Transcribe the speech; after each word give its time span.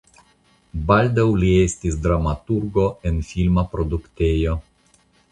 Baldaŭ 0.85 1.25
li 1.41 1.49
estis 1.65 1.97
dramaturgo 2.05 2.85
en 3.09 3.19
filma 3.33 3.65
produktejo. 3.75 4.55